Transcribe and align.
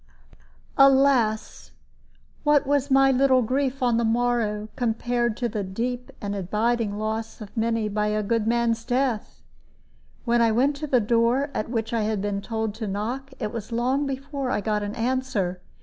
Alas! 0.79 1.69
What 2.43 2.65
was 2.65 2.89
my 2.89 3.11
little 3.11 3.43
grief 3.43 3.83
on 3.83 3.97
the 3.97 4.03
morrow, 4.03 4.67
compared 4.75 5.37
to 5.37 5.47
the 5.47 5.63
deep 5.63 6.09
and 6.19 6.35
abiding 6.35 6.97
loss 6.97 7.39
of 7.39 7.55
many 7.55 7.87
by 7.87 8.07
a 8.07 8.23
good 8.23 8.47
man's 8.47 8.83
death? 8.83 9.43
When 10.25 10.41
I 10.41 10.53
went 10.53 10.75
to 10.77 10.87
the 10.87 10.99
door 11.01 11.51
at 11.53 11.69
which 11.69 11.93
I 11.93 12.01
had 12.01 12.19
been 12.19 12.41
told 12.41 12.73
to 12.77 12.87
knock, 12.87 13.29
it 13.37 13.51
was 13.53 13.71
long 13.71 14.07
before 14.07 14.49
I 14.49 14.59
got 14.59 14.81
an 14.81 14.95
answer. 14.95 15.61